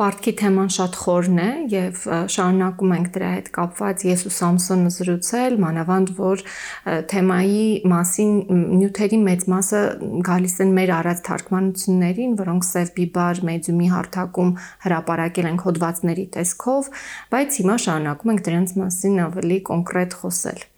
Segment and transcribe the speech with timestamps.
[0.00, 1.98] Պարտքի թեման շատ խորն է եւ
[2.32, 6.44] շարունակում ենք դրա հետ կապված ես ու Սամսոնը զրուցել, մանավանդ որ
[7.12, 8.32] թեմայի մասին
[8.70, 9.82] նյութերի մեծ մասը
[10.30, 14.56] գալիս են մեր առած թարգմանություններին, որոնք Սև Բիբար մեդիումի հարթակում
[14.88, 16.92] հրապարակել են հոդվածների տեսքով,
[17.36, 20.68] բայց հիմա շարունակում ենք դրանց մասին ավելի կոնկրետ խոսել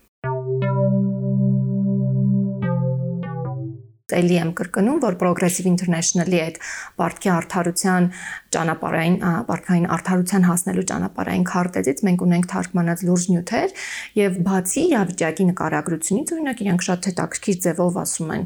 [4.19, 6.59] էլի եմ կրկնում, որ Progressive International-ի այդ
[7.01, 8.09] բարդքի արդարության
[8.53, 9.17] ճանապարհային
[9.49, 13.77] բարդքային արդարության հասնելու ճանապարհային քարտեզից մենք ունենք թարգմանած լուրջ նյութեր
[14.19, 18.45] եւ բացի իրավիճակի նկարագրությունից օրինակ իրանք շատ հետաքրքիր ձևով ասում են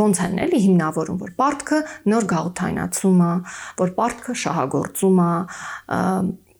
[0.00, 1.78] ոնց են էլի հիմնավորում որ բարդքը
[2.12, 3.32] նոր գաղութայնացում է,
[3.82, 5.30] որ բարդքը շահագործում է,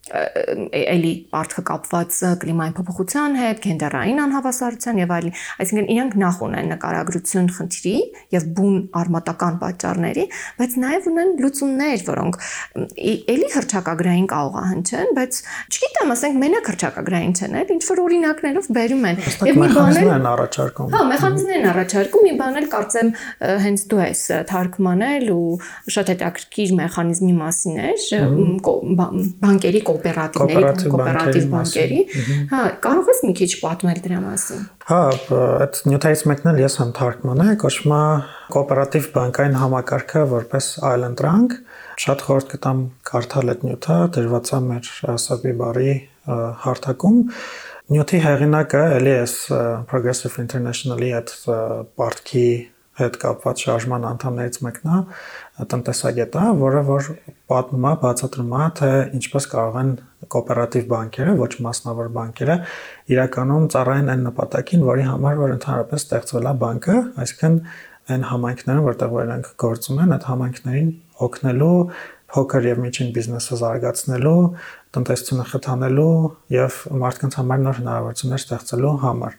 [0.07, 7.49] էլի բարդքը կապված կլիմայի փոփոխության հետ, գենդերային անհավասարության եւ այլն։ Այսինքն իրանք նախ ունեն նկարագրություն
[7.57, 7.95] խնդրի
[8.37, 10.25] եւ բուն արմատական պատճառների,
[10.57, 12.39] բայց նաեւ ունեն լուծումներ, որոնք
[13.33, 18.69] էլի հրճակագրային կարող է հնչեն, բայց չգիտեմ, ասենք մենակ հրճակագրային չեն, էլ ինչ որ օրինակներով
[18.77, 23.11] բերում են եւ մի բան են առաջարկում։ Հա, մեխանիզմներ են առաջարկում, մի բան էլ կարծեմ
[23.67, 25.51] հենց դու ես թարգմանել ու
[25.97, 28.07] շատ հետաքրքիր մեխանիզմի մասին էր
[29.47, 31.99] բանկերի կոոպերատիվների, կոոպերատիվ բանկերի։
[32.51, 34.99] Հա, կարող ես մի քիչ պատմել դրա մասին։ Հա,
[35.67, 38.03] այդ նյութերից մեկն էլ ես եմ թարգմանել, կոչվում է
[38.57, 41.57] կոոպերատիվ բանկային համակարգը որպես island rank։
[41.97, 44.89] Շատ խորտ կտամ կարդալ այդ նյութը, դրված է մեր
[45.27, 45.93] Սաբի բարի
[46.67, 47.19] հարթակում։
[47.87, 49.35] Նյութի հեղինակը էլի էս
[49.89, 51.33] Progressive International-ի այդ
[51.97, 52.47] պարտքի
[52.97, 54.99] հետ կապված շարժման անդամներից մեկն է,
[55.73, 57.09] տնտեսագետ է, որը որ
[57.51, 59.91] պատմում է, բացատրում է, թե ինչպես կարող են
[60.33, 62.57] կոոպերատիվ բանկերը, ոչ մասնավոր բանկերը
[63.13, 67.59] իրականում ծառայեն այն նպատակին, որի համար որ ընդհանրապես ստեղծվել է բանկը, այսինքն
[68.07, 70.91] այն համայնքներում, որտեղ որ նրանք գործում են, այդ համայնքներին
[71.27, 71.77] օգնելու
[72.27, 74.39] փոքր եւ միջին բիզնեսը զարգացնելու,
[74.97, 76.13] տնտեսությունը խթանելու
[76.57, 79.37] եւ մարդկանց համար նոր հնարավորություններ ստեղծելու համար։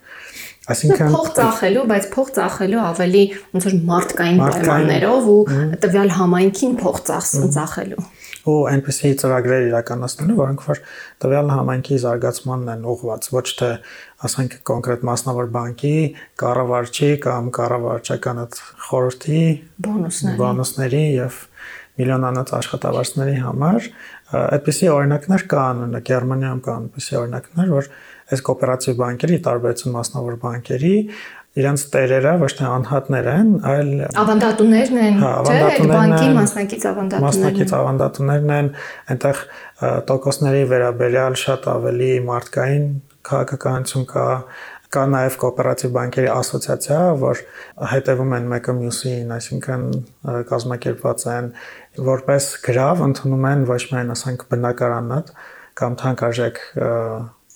[0.68, 3.24] Այսինքն փող ծախելու, բայց փող ծախելու ավելի
[3.56, 5.40] ոնց որ մարդկային պայմաններով ու
[5.84, 8.06] տվյալ համայնքին փող ծախելու
[8.48, 10.80] ու այնպեսի ծրագրեր իրականացնելու, որոնք որ
[11.24, 13.70] տվյալ համայնքի զարգացմանն են ուղղված, ոչ թե
[14.28, 15.96] ասենք կոնկրետ մասնավոր բանկի
[16.42, 18.40] կառավարչի կամ կառավարչական
[18.88, 19.42] խորհրդի
[19.88, 21.42] բոնուսների բոնուսների եւ
[21.98, 23.86] միլիոնանոց աշխատավարձների համար
[24.28, 27.90] այդպիսի օրինակներ կան, օրինակ Գերմանիայում կան այդպիսի օրինակներ, որ
[28.28, 30.94] այս կոոպերատիվ բանկերի տարբերություն մասնավոր բանկերի
[31.58, 33.90] իրանց տերերը ոչ թե անհատներ են, այլ
[34.22, 38.70] ավանդատուներն են, հա, թե բանկի մասնակից ավանդատուներն են։ Մասնակից ավանդատուներն են,
[39.14, 39.40] այնտեղ
[40.12, 42.86] տոկոսների վերաբերյալ շատ ավելի մարդկային
[43.28, 44.26] քաղաքականություն կա,
[44.88, 47.40] կա նաև կոոպերատիվ բանկերի ասոցիացիա, որ
[47.92, 49.82] հետևում են մեկը մյուսին, այսինքն
[50.48, 51.50] կազմակերպված են
[52.06, 55.20] որպես գրավ ընդունում են ոչ միայն ասենք բնակարանը
[55.78, 56.60] կամ թանկարժեք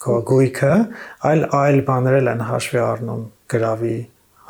[0.03, 0.73] գույքը,
[1.29, 3.99] այլ այլ բաներ են հաշվի առնում գրավի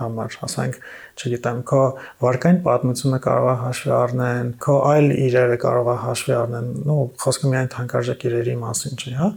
[0.03, 0.79] համար, ասենք,
[1.21, 1.81] չգիտեմ, քո
[2.23, 7.53] վարկային պատմությունը կարող է հաշվի առնեն, քո այլ իրերը կարող է հաշվի առնեն, ну, խոսքը
[7.53, 9.29] միայն թանկարժեք իրերի մասին չի, հա։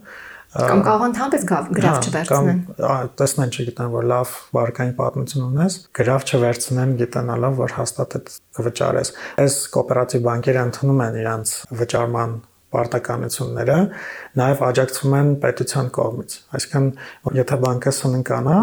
[0.56, 6.96] Կամ կարող ընդհանրապես գրավ չվերցնեն։ Կամ տեսնեն, չգիտեմ, որ լավ վարկային պատմություն ունես, գրավ չվերցնեն,
[7.02, 9.14] գիտենալով, որ հաստատ այդ կվճարես։
[9.44, 12.38] Այս կոոպերատիվ բանկերը ընդունում են իրանց վճարման
[12.76, 13.76] պարտականությունները
[14.40, 16.88] նաև աջակցվում են պետության կողմից։ Այսինքն,
[17.38, 18.58] եթե բանկը սննկանա,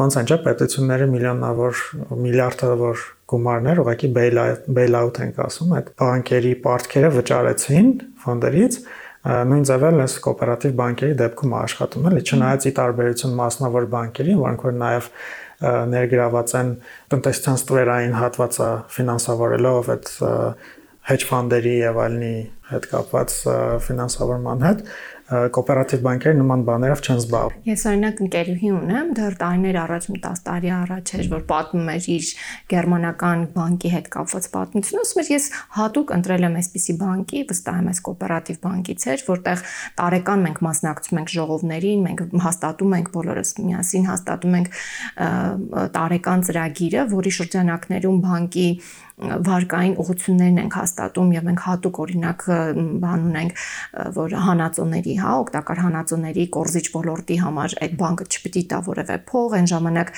[0.00, 1.82] ոնց են չէ պետությունները միլիոնավոր
[2.28, 7.90] միլիարդավոր գումարներ ուղղակի բեյլ-աութ ենք ասում, այդ բանկերի պարտքերը վճարեցին
[8.24, 8.78] ֆոնդերից,
[9.26, 14.76] նույն ձևել էս կոոպերատիվ բանկերի դեպքում աշխատում էլի չնայած ի տարբերություն մասնավոր բանկերի, որոնք որ
[14.78, 15.08] նաև
[15.92, 16.68] ներգրաված են
[17.14, 20.12] տնտեսության ստվերային հատվածը ֆինանսավորելով այդ
[21.08, 22.34] hedge fund-երի եւ այլնի
[22.68, 23.36] հետ կապված
[23.88, 24.82] ֆինանսավորման հետ
[25.28, 30.42] կոոպերատիվ բանկերը նման բաներով չեն զբաղվում։ Ես օրինակ ընկերուհի ունեմ, դեռ տարիներ առաջ, մի 10
[30.46, 32.30] տարի առաջ էր, որ պատմում էր իր
[32.72, 37.90] գերմանական բանկի հետ կապված պատմությունը, ասում էր ես հատուկ ընտրել եմ այսպիսի բանկի, վստահ եմ
[37.92, 39.64] այս կոոպերատիվ բանկից էր, որտեղ
[40.00, 44.72] տարեկան մենք մասնակցում ենք ժողովներին, մենք հաստատում ենք բոլորս միասին հաստատում ենք
[45.98, 48.68] տարեկան ծրագիրը, որի շրջանակներում բանկի
[49.18, 52.44] վարկային ուղություններն ենք հաստատում եւ մենք հատուկ օրինակ
[53.02, 53.62] բան ունենք
[54.18, 59.70] որ հանածոների հա օգտակար հանածոների կորզիչ ոլորտի համար այդ բանկը չպիտի տա որևէ փող այն
[59.74, 60.16] ժամանակ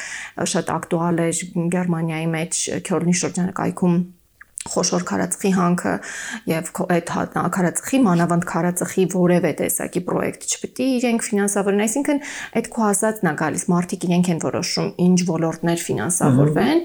[0.55, 1.44] շատ ակտուալ էր
[1.76, 4.00] Գերմանիայի մեջ Քյորնի շրջանակայքում
[4.68, 5.92] խոշոր քարածխի հանքը
[6.50, 7.12] եւ այդ
[7.56, 12.20] քարածխի մանավանդ քարածխի որևէ տեսակի պրոյեկտ չպետք է իրենք ֆինանսավորեն, այսինքն
[12.60, 16.84] այդ քո ասածն է գալիս, մարդիկ իրենք են որոշում ինչ ոլորտներ ֆինանսավորվեն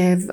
[0.00, 0.26] եւ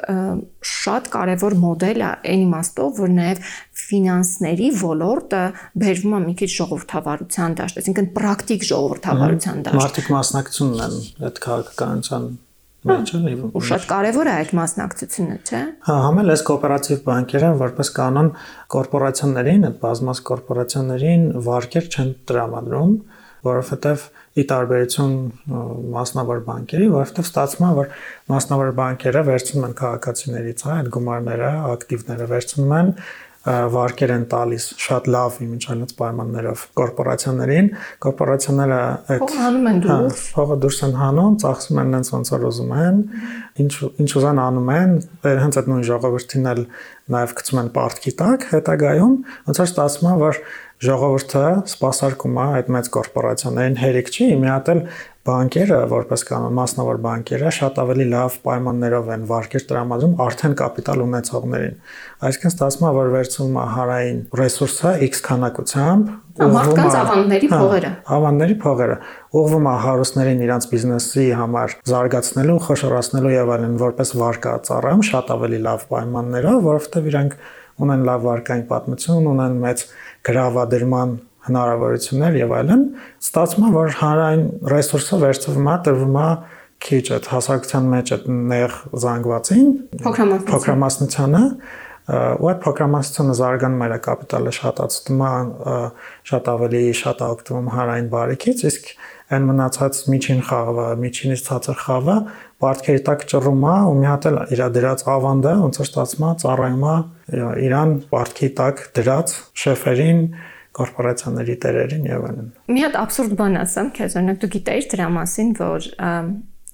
[0.72, 5.44] շատ կարեւոր մոդել է այն իմաստով, որ նաեւ ֆինանսների ոլորտը
[5.84, 12.30] բերվում է մի քիչ ժողովրդավարության դաշտ, այսինքն պրակտիկ ժողովրդավարության դաշտ։ Մարդիկ մասնակցում են այդ քաղաքականության
[12.86, 17.92] մեջ էլի։ Ու շատ կարևոր է այդ մասնակցությունը, չէ՞։ Հա, համել այս կոոպերատիվ բանկերը որպես
[17.98, 18.30] կանոն
[18.76, 22.94] կորպորացիաներին, այդ բազմաս կորպորացիաներին վարկեր չեն տրամադրում,
[23.48, 24.06] որովհետև
[24.38, 25.14] ի տարբերություն
[25.98, 27.92] մասնավոր բանկերի, որովհետև ստացվում է, որ
[28.32, 32.92] մասնավոր բանկերը վերցնում են քաղաքացիներից, հա, այդ գումարները, ակտիվները վերցնում են
[33.48, 37.70] վարկեր են տալիս շատ լավ իմիջանոց պայմաններով կորպորացիաներին,
[38.04, 38.80] կորպորացիաները
[39.16, 42.76] այդ հանում են հա, դուրս, փողը դուրս են հանում, ծախսում են այնց ոնց որ ուզում
[42.84, 43.02] են,
[43.64, 43.72] ինչ
[44.04, 44.96] ինչ ուզան անում են,
[45.48, 46.64] հենց այդ նույն ժողովրդին էլ
[47.18, 49.14] նաև գցում են պարտքի տակ, հետագայում
[49.48, 50.42] ոնց որ ստացվում է, որ
[50.78, 54.82] ժողովուրդը սпасարկում է այդ մեծ կորպորացիաներին հերիք չի, մի հատ էլ
[55.28, 61.76] բանկերը, որպես կանոն մասնավոր բանկերը շատ ավելի լավ պայմաններով են վարկեր տրամադրում արդեն կապիտալ ունեցողներին։
[62.28, 68.58] Այսինքն ստացվում է, որ վերցվում է հարային ռեսուրսը X քանակությամբ, մարդկանց ավանդների հա, փողերը։ Ավանդների
[68.64, 68.98] փողերը
[69.38, 75.62] ուղղվում է հարուստներին իրանց բիզնեսի համար զարգացնելու, խոշորացնելու եւ այլն, որպես վարկա ծառայում շատ ավելի
[75.68, 77.40] լավ պայմաններով, որովհետեւ իրանք
[77.78, 79.84] ունեն լավ վարկային պատմություն, ունեն մեծ
[80.28, 82.86] գրավադրման հնարավորություններ եւ այլն,
[83.24, 86.30] ստացվում է, որ հանրային ռեսուրսը վերցվում է, տրվում է
[86.88, 89.70] քիչ այդ հասարակության մեջ այդ նեղ զանգվածին,
[90.06, 91.44] փոքրամասնությանը,
[92.08, 95.32] ու այդ փոքրամասնությունը զարգանում է կապիտալը շատացնում է,
[96.30, 98.92] շատ ավելի շատ օգտվում հանրային բարիքից, իսկ
[99.28, 102.16] այն մնացած միջին խաղը, միջինից ցածր խաղը
[102.64, 106.32] պարտքերի տակ ճռում է ու մի հատ էլ իր դրած ավանդը ոնց որ ստացվում է
[106.44, 106.96] ծառայում է
[107.68, 109.34] իրան պարտքի տակ դրած
[109.64, 110.22] շեֆերին
[110.78, 115.52] կորպորացիաների տերերին եւ այլն։ Մի հատ абսուրդ բան ասեմ, քեզ օրինակ դու գիտեիր դրա մասին,
[115.58, 115.90] որ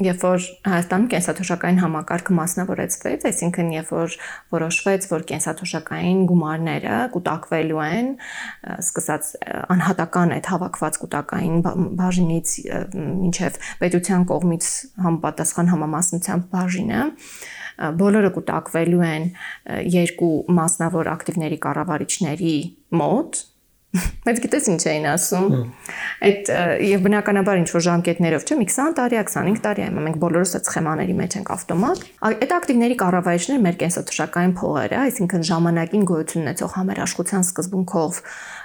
[0.01, 4.15] երբ որ Հայաստանում կենսաթոշակային համակարգը մասնավորեցվեց, այսինքն երբ որ
[4.55, 8.09] որոշվեց, որ կենսաթոշակային գումարները կուտակվելու են,
[8.81, 9.29] սկսած
[9.75, 11.61] անհատական այդ հավաքված կուտակային
[12.01, 12.55] բաժինից
[12.97, 14.73] մինչև պետության կողմից
[15.05, 17.07] համապատասխան համամասնության բաժինը,
[18.01, 19.31] բոլորը կուտակվելու են
[19.93, 22.57] երկու մասնավոր ակտիվների կառավարիչների
[22.97, 23.43] մոտ
[23.93, 25.55] Բայց գիտես ինչ էին ասում։
[26.25, 26.49] Այդ
[26.81, 30.69] եւ բնականաբար ինչ որ ժամկետներով, չէ՞, մի 20 տարի, 25 տարի այո, մենք բոլորս այդ
[30.71, 37.47] սխեմաների մեջ ենք ավտոմատ։ Այդ ակտիվների կառավարիչները մեր կենսաթոշակային փողերը, այսինքն ժամանակին գոյություն ունեցող համերաշխության
[37.53, 38.21] սկզբունքով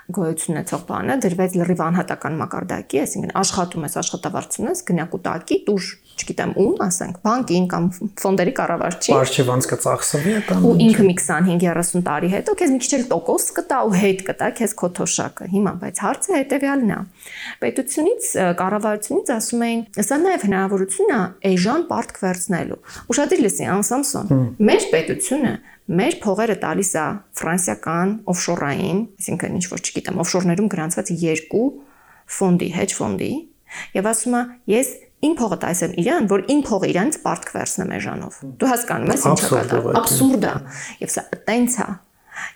[0.09, 5.89] գոյություն ունեցող բանը դրվեց լրիվ անհատական մակարդակի, այսինքն աշխատում ես, աշխատավարձում ես, գնա կուտակի, դուր,
[6.19, 7.89] չգիտեմ, ում, ասենք, բանկին կամ
[8.23, 13.05] ֆոնդերի կառավարչի։ Արխիվանց կծախսվի կամ ու ինքը մի 25-30 տարի հետո քեզ մի քիչ էլ
[13.13, 17.01] տոկոս կտա ու հետ կտա քեզ քո թոշակը։ Հիմա բայց հարցը հետեւյալն է։
[17.63, 18.29] Պետությունից,
[18.59, 21.23] կառավարությունից ասում էին, սա նաև հնարավորություն է
[21.53, 22.81] էժան պարտք վերցնելու։
[23.13, 24.33] Ուշադրի լսի, անսամսոն։
[24.69, 25.53] Մեր պետությունը
[25.89, 27.05] մեր փողերը տալիս է
[27.39, 31.69] ֆրանսիական օֆշորային, այսինքն ինչ որ չգիտեմ, օֆշորներում գրանցված երկու
[32.39, 33.31] ֆոնդի, hedge ֆոնդի,
[33.97, 34.43] եւ ասում է,
[34.75, 34.91] ես
[35.29, 39.25] ին փողը տալիս եմ իրան, որ ին փողը իրանից պարտք վերցնեմ էժանով։ Դու հասկանում ես
[39.33, 40.53] ինչա կա։ Աբսուրդ է։
[41.03, 41.89] Եվ սա տենց է։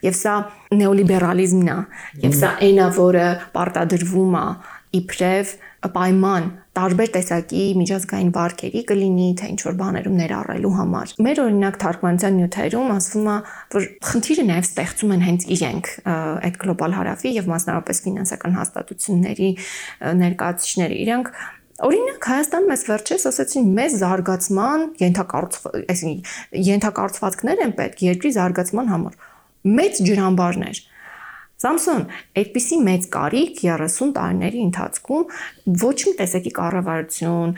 [0.06, 0.34] Եվ սա
[0.78, 1.78] նեոլիբերալիզմն է։
[2.22, 3.26] Եվ սա այնա, որը
[3.56, 4.44] պարտադրվում է
[5.02, 5.54] իբրև
[5.96, 12.38] պայման տարբեր տեսակի միջազգային վարկերի կլինի, թե ինչ որ բաներում ներառելու համար։ Մեր օրինակ թարգմանության
[12.40, 13.34] նյութերում ասվում է,
[13.74, 15.84] որ խնդիրը նաև ստեղծում են հենց իրենք
[16.48, 19.50] այդ գլոբալ հարավի եւ մասնավորապես ֆինանսական հաստատությունների
[20.22, 21.26] ներկայացուցիչները։ Իրանք
[21.82, 29.14] Օրինակ Հայաստանում այս վերջերս ասացին մեծ զարգացման ենթակառուցվածքներ են պետք երկրի զարգացման համար։
[29.80, 30.76] Մեծ ջրամբարներ
[31.62, 35.26] Samsung այդպիսի մեծ կարիք 30 տարիների ընթացքում
[35.82, 37.52] ոչ մի տեսակի կառավարություն,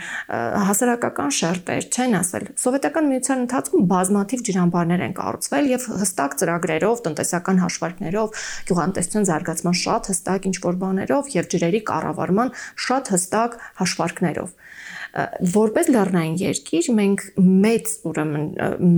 [0.68, 7.62] հասարակական շերտեր չեն ասել։ Սովետական միության ընթացքում բազմաթիվ ջրամբարներ են կառուցվել եւ հստակ ծրագրերով, տնտեսական
[7.64, 12.54] հաշվարկներով, գյուղատնտեսության զարգացման շատ հստակ ինչ-որ բաներով եւ ջրերի կառավարման
[12.88, 14.52] շատ հստակ հաշվարկներով
[15.54, 17.25] որպես լեռնային երկիր մենք
[17.64, 18.47] մեծ ուրեմն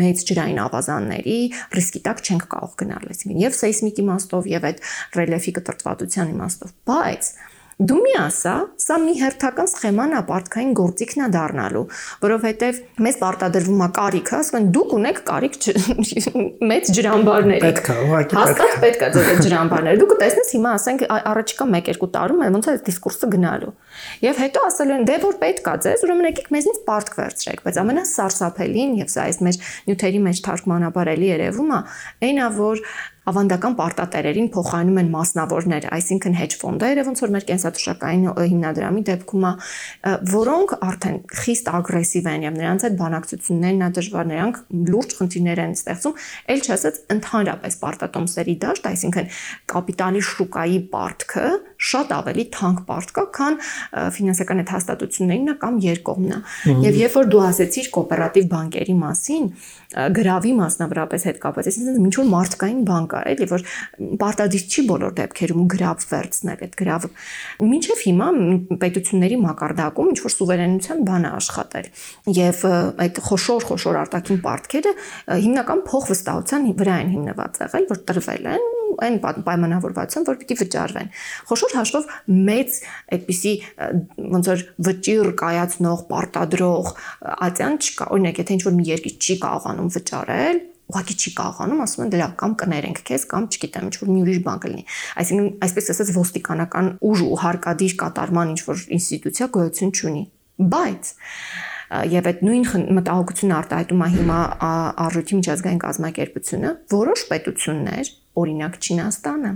[0.00, 1.38] մեծ ջրային ավազանների
[1.76, 4.80] ռիսկի տակ չենք կարող գնալ, այսինքն եւ սեյսմիկ իմաստով եւ այդ
[5.20, 7.30] ռելիեֆի կտրտվածության իմաստով, բայց
[7.76, 11.82] Դու մի ասա, սա մի հերթական սխեման է պարտքային գործիքն է դառնալու,
[12.22, 15.58] որովհետև մեզ պարտադրվում է կարիքը, ասում են դուք ունեք կարիք
[16.70, 21.66] մեծ ջրամբարների։ Պետք է, ուղղակի Հաստատ պետք է ձեր ջրամբարները։ Դուք կտեսնես հիմա ասենք առաջիկա
[21.76, 23.74] 1-2 տարում ոնց է դիսկուրսը գնալու։
[24.24, 27.80] Եվ հետո ասելու են դե որ պետք է ձեզ, ուրեմն եկեք մեզնից պարտք վերցրեք, բայց
[27.82, 31.80] ամենասարսափելին եւ սա այս մեր նյութերի մեջ թարգմանաբարելի երևում է,
[32.30, 32.82] այնա որ
[33.26, 39.52] ավանդական պարտատերերին փոխարինում են մասնավորներ, այսինքն hedge ֆոնդերը, ոնց որ մեր կենսաթոշակային հիմնադրամի դեպքում է,
[40.30, 45.74] որոնք արդեն խիստ ագրեսիվ են եւ նրանց այդ բանակցություններն է դժվար, նրանք լուրջ խնդիրներ են
[45.76, 46.16] ստեղծում,
[46.54, 49.30] ել չասած ընդհանրապես պարտատոմսերի դաշտ, այսինքն
[49.74, 53.58] կապիտալի շուկայի պարտքը շատ ավելի թանկ պարտ կա, քան
[54.16, 56.38] ֆինանսական այդ հաստատություններինը կամ երկկողմնա։
[56.86, 59.50] Եվ երբ որ դու ասեցիր կոոպերատիվ բանկերի մասին,
[60.16, 63.64] գրավի մասնավորապես հետ կապված, այսինքն ինչ որ մարդկային բան կա, էլի որ
[64.20, 67.10] պարտադիր չի բոլոր դեպքերում գրավ վերցնել այդ գրավը։
[67.66, 68.28] Մինչև հիմա
[68.84, 71.90] պետությունների մակարդակում ինչ որ սուվերենության բան է աշխատել։
[72.36, 72.64] Եվ
[73.06, 74.96] այդ խոշոր խոշոր արտաքին պարտքերը
[75.46, 78.66] հիմնական փոխվստահության վրա են հիմնված եղել, որ տրվել են
[79.06, 81.10] այն պայմանավորվածություն, որ պիտի վճարվեն։
[81.50, 82.06] Խոշոր հաշվով
[82.46, 82.78] մեծ
[83.16, 83.52] այդպիսի
[84.36, 86.92] ոնց որ վճիր կայացնող, պարտադրող
[87.48, 92.10] ատյան չկա։ Օրինակ, եթե ինչ-որ մի երկիր չի կարողանում վճարել, ուղղակի չի կարողանում, ասում են
[92.14, 94.84] դրա կամ կներենք քեզ կամ չգիտեմ, ինչ որ մի ուրիշ բան կլինի։
[95.22, 100.22] Այսինքն, այսպես ասած, ոստիկանական ուժ ու հարկադիր կատարման ինչ որ ինստիտուցիա գոյություն չունի։
[100.76, 101.12] Բայց
[102.16, 104.38] եւ այդ նույն մտահոգությունը արտահայտում է հիմա
[105.06, 108.10] արժույթի միջազգային կազմակերպությունը, որոշ պետություններ
[108.42, 109.52] օրինակ Չինաստանը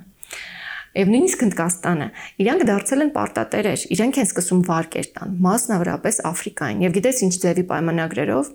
[0.90, 2.06] Եվ նույնիսկ Հնդկաստանը,
[2.42, 7.64] իրանք դարձել են պարտատերեր, իրանք են սկսում վարկեր տան, մասնավորապես Աֆրիկային։ Եվ գիտես ինչ ձևի
[7.70, 8.50] պայմանագրերով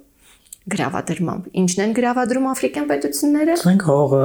[0.65, 4.21] գրավադրմամբ։ Ինչն են գրավադրում աֆրիկյան պետությունները։ Ասենք հողը։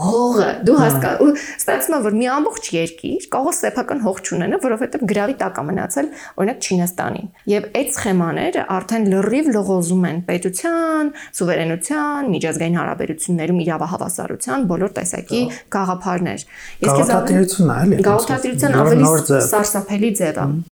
[0.00, 4.60] Հողը, դու հասկա։ Ու ստացվում է որ մի ամբողջ երկիր կարող է սեփական հող չունենա,
[4.62, 11.12] որովհետև գրավի տակ է մնացել օրինակ Չինաստանին։ Եվ այդ սխեմաները արդեն լրիվ լողոզում են պետության,
[11.40, 15.44] սուվերենության, միջազգային հարաբերություններում իրավահավասարության բոլոր տեսակի
[15.74, 16.44] գաղափարներ։
[16.86, 19.14] Ես քեզ գաղութատիրությունն է, էլի։ Գաղութատիրության ավելի
[19.50, 20.69] սարսափելի ձև է։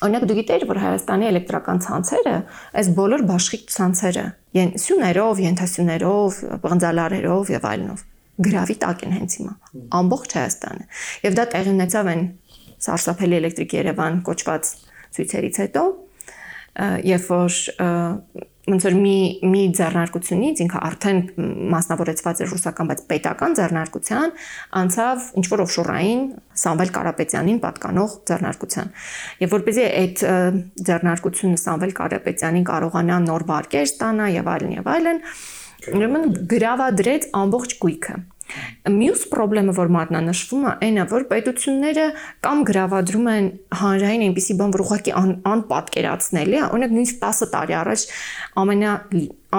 [0.00, 2.36] Օրինակ դու գիտեիր, որ Հայաստանի էլեկտրական ցանցերը,
[2.80, 4.22] այս բոլոր բաշխիկ ցանցերը,
[4.80, 8.06] սյուներով, ենթասյուներով, բղնձալարերով եւ այլնով
[8.40, 9.54] գրավի տակ են հենց հիմա։
[10.00, 10.86] Ամբողջ Հայաստանը։
[11.26, 12.22] Եվ դա տեղի ունեցավ այն
[12.80, 14.70] Սարսափելի էլեկտրիկ Երևան կոչված
[15.16, 15.82] ցույցերից հետո,
[17.10, 17.58] երբ որ
[18.70, 19.16] ոնց որ մի
[19.50, 21.20] մի ձեռնարկությունից ինքը արդեն
[21.74, 24.34] մասնավորեցված էր ռուսական, բայց պետական ձեռնարկության
[24.80, 26.24] անցավ ինչ որ օֆշորային
[26.60, 28.92] Սամվել Կարապետյանին պատկանող ձեռնարկության։
[29.40, 30.24] Եվ որպեսզի այդ
[30.90, 35.22] ձեռնարկությունը Սամվել Կարապետյանին կարողանա նոր վարկեր ստանա եւ այլն եւ այլն,
[35.90, 38.16] ուրեմն գրավադրեց ամբողջ գույքը
[38.90, 42.06] Մյուս խնդրը, որ մատնանշվում է, այն է, որ պետությունները
[42.46, 45.14] կամ գրավադրում են հանրային այնպիսի բան, որ ուղղակի
[45.50, 48.06] անպատկերացնելի է, օրինակ նույնիսկ 10 տարի առաջ
[48.60, 48.94] ամենա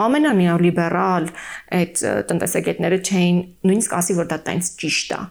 [0.02, 1.30] ամենանեոլիբերալ
[1.82, 5.22] այդ տնտեսագետները չէին նույնիսկ ասի, որ դա տենց ճիշտ է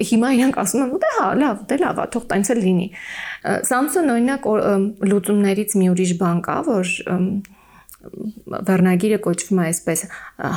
[0.00, 2.86] հիմա իրանք ասում են, դե հա, լավ, դե լավ, թող տենց էլ լինի։
[3.68, 4.46] Samsung օրինակ
[5.10, 6.92] լուծումներից մի ուրիշ բան կա, որ
[8.00, 10.02] վերնագիրը կոչվում է այսպես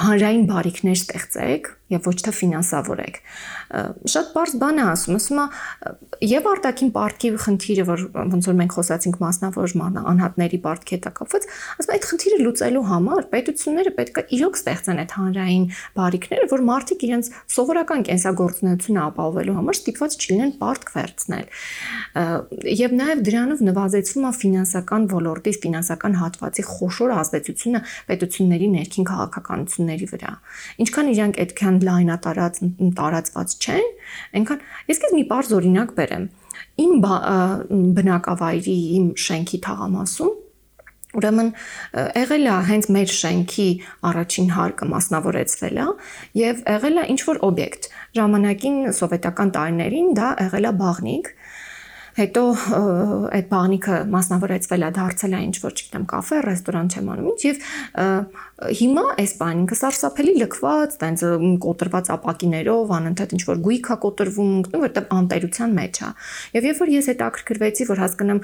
[0.03, 3.19] հանրային բարիկներ ստեղծեք եւ ոչ թե ֆինանսավորեք
[3.73, 5.45] շատ բարձ բան է ասում, ասում է
[6.29, 9.73] եւ արտաքին պարտքի խնդիրը, որ ոնց որ մենք խոսացինք մասնավոր
[10.13, 11.47] անհատների պարտքի հետ կապված,
[11.81, 15.65] ասում այդ խնդիրը լուծելու համար պետությունները պետք է իրոք ստեղծեն այդ հանրային
[15.97, 21.45] բարիկները, որ մարդիկ իրենց սովորական կենսագործունեությունը ապահովելու համար ստիպված չլինեն պարտք վերցնել։
[22.83, 30.33] Եվ նաեւ դրանով նվազեցվում է ֆինանսական ոլորտի, ֆինանսական հատվածի խոշոր ազդեցությունը պետությունների ներքին քաղաքականությունների վրա։
[30.83, 32.61] Ինչքան իրանք այդքան լայնատարած
[32.99, 33.89] տարածված չեն,
[34.39, 34.63] այնքան
[34.93, 36.29] ես քեզ մի բարձ օրինակ բերեմ։
[36.83, 36.93] Իմ
[37.97, 40.33] բնակավայրի, իմ շենքի թաղամասում
[41.13, 41.49] Ուրեմն
[41.93, 43.67] եղել է հենց մեր շենքի
[44.09, 45.85] առաջին հարկը մասնավորեցվել է
[46.39, 51.29] եւ եղել է ինչ որ օբյեկտ։ Ժամանակին սովետական տարիներին դա եղել է բաղնիկ,
[52.19, 52.43] հետո
[53.37, 57.63] այդ բաղնիկը մասնավորեցվել է դարձել է ինչ որ չգիտեմ կաֆե, ռեստորան չեմ անում ինչ եւ
[58.63, 61.23] Հիմա այս բան ինքը սարսափելի լքված, տենց
[61.63, 64.51] կոտրված ապակիներով, անընդհատ ինչ որ գույք է կոտրվում,
[64.83, 66.09] որտեղ անտերության մեջ է։
[66.53, 68.41] Եվ երբ որ ես այդ ակրկրվեցի, որ հասկանամ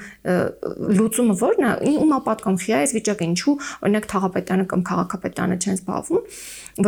[0.98, 1.72] լուծումը որն է,
[2.04, 6.24] ումա պատկոմխի է այս վիճակը ինչու, օրինակ թաղապետանը կամ քաղաքապետանը չեն զբաղվում,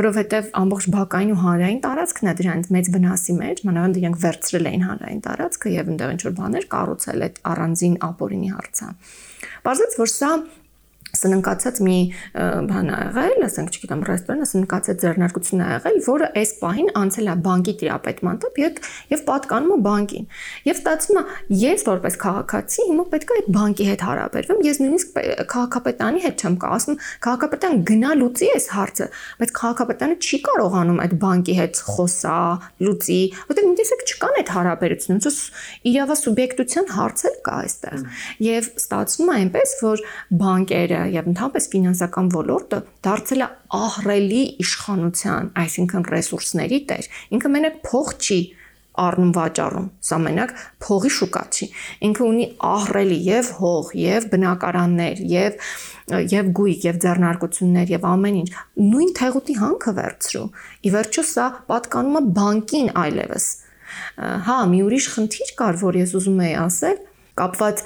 [0.03, 4.87] որովհետև ամբողջ բակային ու հանրային տարածքն է դրանից մեծ վնասի մեջ, մանավանդ իրենք վերցրել էին
[4.89, 8.91] հանրային տարածքը եւ այնտեղ ինչ որ բաներ կառուցել այդ առանձին ապօրինի հարցը։
[9.67, 10.33] Բարձրաց որ սա
[11.17, 11.97] սննկացած մի
[12.69, 17.37] բան ա եղել, ասենք, չգիտեմ, ռեստորանը սննկացած ձեռնարկություն ա եղել, որը այս պահին անցել է
[17.47, 18.81] բանկի տիրապետման տոп եւ
[19.13, 20.27] եւ պատկանում է բանկին։
[20.69, 21.25] Եվ ստացվում է,
[21.63, 25.21] ես որպես քաղաքացի հիմա պետք է այդ բանկի հետ հարաբերվեմ, ես նույնիսկ
[25.53, 29.09] քաղաքապետանի հետ չեմ կա, ասում քաղաքապետան գնա լուծի այս հարցը,
[29.43, 32.39] բայց քաղաքապետանը չի կարողանում այդ բանկի հետ խոսա,
[32.83, 33.21] լուծի,
[33.53, 35.39] որտեղ մի տեսակ չկան այդ հարաբերությունները, ոնց
[35.93, 38.05] իրավասուբյեկտության հարց էլ կա այստեղ։
[38.47, 40.03] Եվ ստացվում է այնպես, որ
[40.43, 43.49] բանկերը եւ ընդհանրապես ֆինանսական ոլորտը դարձել է
[43.83, 48.41] ահռելի իշխանության, այսինքն ռեսուրսների տեր։ Ինքը մենակ փող չի
[49.03, 50.51] առնում վաճառում, սա մենակ
[50.85, 51.69] փողի շուկա չի։
[52.09, 55.57] Ինքը ունի ահռելի եւ հող, եւ բնակարաններ, եւ
[56.33, 58.49] եւ գույք, եւ ձեռնարկություններ եւ ամեն ինչ։
[58.93, 60.45] Նույն թեղուտի հանքը վերցրու։
[60.83, 63.47] Ի վերջո սա պատկանում է բանկին այլևս։
[64.49, 66.99] Հա, մի ուրիշ խնդիր կար, որ ես ուզում եի ասել,
[67.39, 67.83] կապված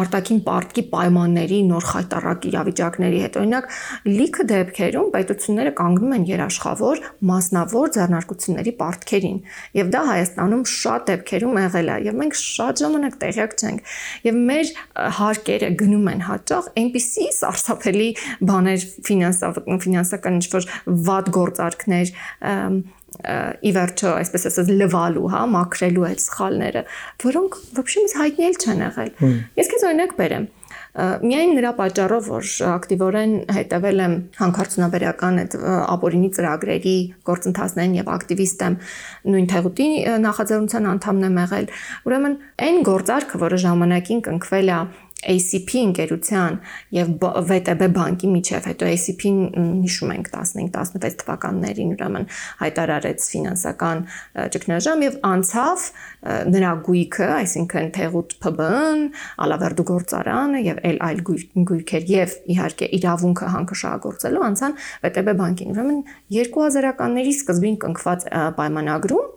[0.00, 3.68] արտաքին պարտքի պայմանների նոր խայտարակ իրավիճակների հետ։ Օրինակ,
[4.10, 9.38] լիքը դեպքերում պետությունները կանգնում են երաշխավոր մասնավոր ձեռնարկությունների պարտքերին,
[9.80, 13.94] եւ դա Հայաստանում շատ դեպքերում եղել է, եւ մենք շատ ժամանակ տեղյակ չենք։
[14.28, 14.72] Եվ մեր
[15.18, 18.10] հարկերը գնում են հաճախ այնպիսի սարսափելի
[18.50, 20.68] բաներ ֆինանսական ֆինանսական ինչ-որ
[21.08, 22.12] վատ գործարքներ
[23.14, 26.82] ի վերջո, այսպես ասած, լվալու, հա, մաքրելու այդ սխալները,
[27.24, 29.10] որոնք ոբշեմից հայտնի էլ չեն եղել։
[29.60, 30.46] Ես քեզ օրինակ բերեմ։
[30.94, 35.56] Միայն նրա պատճառով, որ ակտիվորեն հետևել եմ հանքարդյունաբերական այդ
[35.94, 36.94] ապօրինի ծրագրերի
[37.30, 38.76] գործընթացներին եւ ակտիվիստ եմ,
[39.34, 39.88] նույն թեղուտի
[40.22, 41.66] նախաձեռնության անդամն եմ եղել։
[42.10, 44.78] Ուրեմն այն գործարքը, որը ժամանակին կնքվել է
[45.32, 46.58] ACP ընկերության
[46.94, 47.12] եւ
[47.48, 49.38] VTB բանկի միջև, հետո ACP-ն
[49.84, 52.26] հիշում ենք 15-16 թվականներին ուրեմն
[52.60, 54.02] հայտարարեց ֆինանսական
[54.54, 55.86] ճգնաժամ եւ անցավ
[56.54, 59.04] նրա գույքը, այսինքն Թեղուտ ՓԲ-ն,
[59.44, 61.22] Ալավերդու գործարանը եւ այլ այլ
[61.70, 66.02] գույքեր եւ իհարկե իրավունքը հանքաշահագործելու անցան VTB բանկին։ Ուրեմն
[66.38, 68.28] 2000-ականների սկզբին կնքված
[68.58, 69.32] պայմանագրում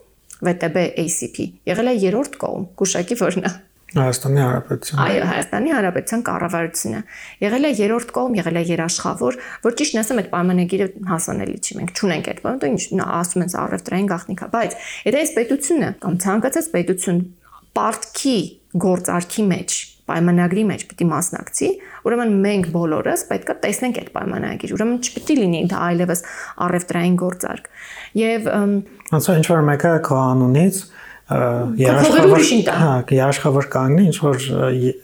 [0.48, 3.54] VTB ACP եղել է երրորդ կողմ, գուշակի որն է
[3.88, 7.00] Հայաստանի Հանրապետության։ Այո, Հայաստանի Հանրապետության կառավարությունը։
[7.40, 11.92] Եղել է երրորդ կողմ, եղել է երաշխավոր, որ ճիշտ ասեմ, այդ պայմանագիրը հասանելի չի։ Մենք
[11.96, 14.76] չունենք այդ բանը, ինչ ասում են առևտրային գաղտնիքա, բայց
[15.08, 17.22] եթե այս պետությունը կամ ցանկացած պետություն
[17.78, 18.38] պարտքի
[18.88, 19.78] գործարքի մեջ
[20.08, 21.68] պայմանագրի մեջ պիտի մասնակցի,
[22.08, 26.22] ուրեմն մենք բոլորս պետք է տեսնենք այդ պայմանագիր։ Ուրեմն չպիտի լինի դա այլևս
[26.64, 27.68] առևտրային գործարք։
[28.22, 28.48] Եվ
[29.12, 30.80] որ ինչ որ մեկը կանոնից
[31.28, 32.42] երաշխավոր
[32.72, 34.48] հա, երաշխավոր կանգնի ինչ որ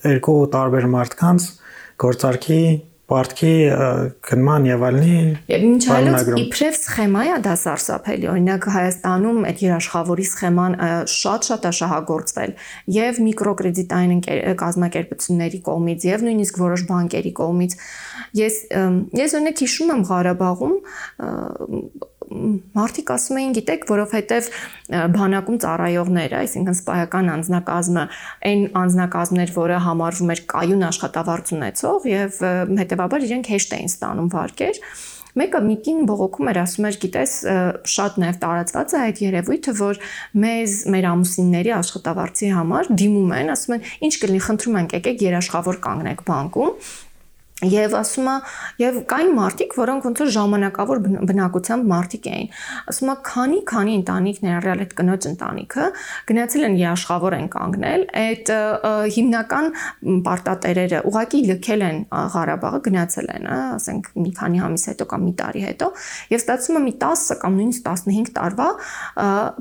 [0.09, 1.49] երկու տարբեր մարդկանց
[2.05, 2.61] գործարքի
[3.05, 3.53] պարտքի
[4.25, 5.17] գնման եւ այլնի
[5.53, 10.77] եւ ինչ այլոց իբրև սխեմա է դա սարսափելի օրինակ Հայաստանում այդ երաշխավորի սխեման
[11.13, 12.55] շատ-շատ է շահագործվել
[12.97, 14.25] եւ միկրոկրեդիտային
[14.65, 17.77] կազմակերպությունների կողմից եւ նույնիսկ որոշ բանկերի կողմից
[18.41, 18.59] ես
[19.21, 20.77] ես օրինակ հիշում եմ Ղարաբաղում
[22.75, 24.51] մարդիկ ասում էին, գիտեք, որովհետև
[25.15, 28.05] բանակում ծառայողները, այսինքն սպայական անձնակազմը,
[28.51, 32.39] այն անձնակազմներ, որը համարվում էր կայուն աշխատավարձ ունեցող եւ
[32.85, 34.81] հետեւաբար իրենք հեշտ էին ստանում վարկեր,
[35.35, 37.33] Մեկը միտին բողոքում էր, ասում էր, գիտես,
[37.91, 39.99] շատ նաև տարածված է այդ երևույթը, որ
[40.45, 45.81] մեզ մեր ամուսինների աշխատավարձի համար դիմում են, ասում են, ինչ կլինի, խնդրում ենք, եկեք երաշխավոր
[45.89, 46.79] կանգնեք բանկում
[47.65, 48.37] Եվ ասում է,
[48.83, 52.49] եւ կային մարդիկ, որոնք ոնց որ ժամանակավոր բնակությամբ մարդիկ էին։
[52.93, 55.87] Ասում է, քանի քանի ընտանիք ներառյալ այդ կնոջ ընտանիքը
[56.31, 58.53] գնացել են երաշխավոր են կանգնել, այդ
[59.15, 59.71] հիմնական
[60.29, 61.99] պարտատերերը ուղակի լքել են
[62.35, 65.89] Ղարաբաղը, գնացել են, ասենք մի քանի ամիս հետո կամ մի տարի հետո,
[66.35, 68.69] եւ ստացվում է մի 10 կամ նույնիսկ 15 տարվա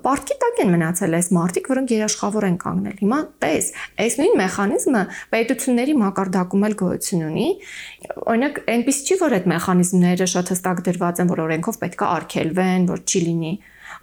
[0.03, 3.69] պարտքի տակ են մնացել այս մարդիկ, որոնք երաշխավոր են կանգնել։ Հիմա տես,
[4.03, 7.47] այս նույն մեխանիզմը պետությունների մակարդակում էլ գոյություն ունի
[8.23, 12.89] Օրինակ, այնպես չի, որ այդ մեխանիզմները շատ հստակ դրված են, որ օրենքով պետք է արգելվեն,
[12.93, 13.53] որ չի լինի։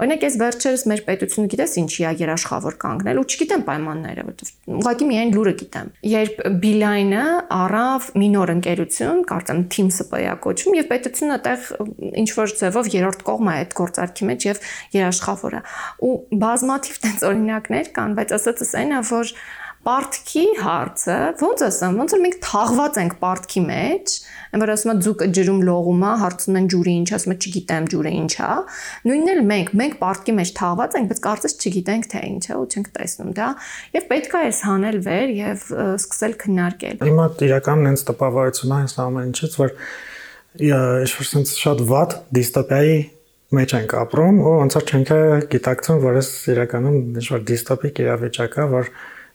[0.01, 5.09] Օրինակ, ես վերջերս մեր պետությունը գիտես ինչի է երաշխավոր կանգնել ու չգիտեմ պայմանները, որովհետև ուղղակի
[5.11, 7.25] միայն լուրը գիտեմ։ Երբ Beeline-ը
[7.57, 11.69] առավ մի նոր ընկերություն, կարծեմ Team SPA կոչվում եւ պետությունը այդտեղ
[12.23, 14.63] ինչ որ ձևով երրորդ կողմ է այդ գործարքի մեջ եւ
[14.97, 15.63] երաշխավորը։
[16.01, 16.15] Ու
[16.49, 19.35] բազմաթիվ տենց օրինակներ կան, բայց ասածս այն է, որ
[19.81, 24.17] Պարտքի հարցը, ոնց ասեմ, ոնց որ մենք թաղված ենք պարտքի մեջ,
[24.53, 27.87] այն որ ասում է ձուկը ջրում լողում է, հարցնում են ջուրը ինչ, ասում է չգիտեմ
[27.95, 28.51] ջուրը ինչ է։
[29.09, 32.67] Նույնն էլ մենք, մենք պարտքի մեջ թաղված ենք, բայց կարծես չգիտենք թե ինչ է ու
[32.71, 33.49] չենք տեսնում դա,
[33.97, 35.65] եւ պետք է այս հանել վեր եւ
[35.97, 39.75] սկսել քննարկել։ Հիմա իրականն հենց տպավորություն է այս ամեն ինչից, որ
[40.61, 43.01] ինչ-որ sense շատ վատ դիստոպիայի
[43.55, 45.13] մեջ ենք ապրում ու որ չենք
[45.51, 48.91] գիտակցում, որ այս իրականում ինչ-որ դիստոպիկ իրավիճակ է, որ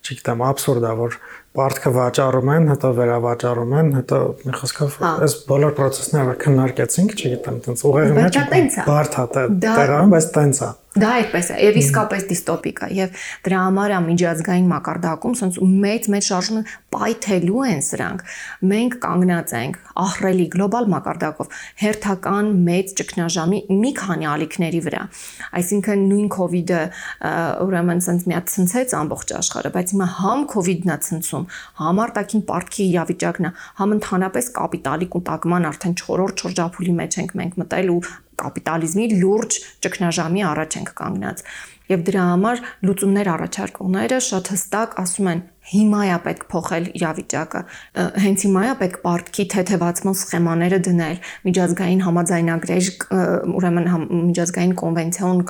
[0.06, 1.18] չգիտեմ, абսուրդ է, որ
[1.56, 7.86] պարտքը վաճառում են, հետո վերավաճառում են, հետո մի խոսքով այս բոլոր process-ները քննարկեցինք, չգիտեմ, տենց
[7.90, 8.40] ուղեղի մեջ
[8.86, 13.62] բարդ է տեղանում, բայց տենց է։ Դա այդպես է, եւ իսկապես դիստոպիկ է եւ դրա
[13.66, 16.62] համար է միջազգային մակարդակում սենց մեծ մեծ շարժումը
[16.96, 18.22] պայթելու են սրանք։
[18.72, 25.02] Մենք կանգնած ենք ահռելի գլոբալ մակարդակով հերթական մեծ ճգնաժամի մի քանի ալիքների վրա։
[25.60, 26.82] Այսինքն նույն իդը
[27.66, 31.48] ուրեմն սենց միա ցնցեց ամբողջ աշխարհը, բայց հիմա համ իդն է ցնցում,
[31.82, 37.60] համ արտաքին պարտքի իրավիճակն է, համ ընդհանրապես կապիտալի կուտակման արդեն 4-րդ շրջափուլի մեջ ենք մենք
[37.66, 38.02] մտել ու
[38.42, 41.44] կապիտալիզմի լուրջ ճգնաժամի առաջ ենք կանգնած։
[41.86, 47.62] Եվ դրա համար լուծումներ առաջարկողները շատ հստակ ասում են հիմա է պետք փոխել իրավիճակը
[48.26, 52.90] հենց հիմա է պետք պարտքի թեթևացման սխեմաները դնել միջազգային համաձայնագրեր
[53.60, 53.90] ուրեմն
[54.30, 55.42] միջազգային կոնվենցիոն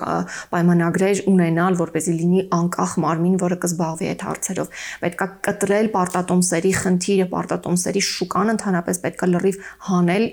[0.56, 8.06] պայմանագրեր ունենալ որպեսզի լինի անկախ մարմին որը կզբաղվի այդ հարցերով պետքա կտրել պարտատոմսերի խնդիրը պարտատոմսերի
[8.16, 10.26] շուկան ընդհանրապես պետքա լրիվ հանել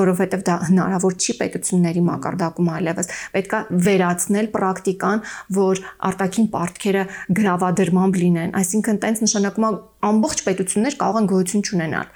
[0.00, 5.24] որովհետև դա հնարավոր չի պետությունների մակարդակում այլևս պետքա վերացնել պրակտիկան
[5.58, 7.04] որ արտաքին պարտքերը
[7.40, 9.70] գրավադրմամբ լինեն այս այսինքն տենց նշանակում է
[10.08, 12.08] ամբողջ պետություններ կարող են գոյություն չունենալ